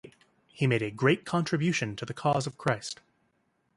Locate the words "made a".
0.65-0.89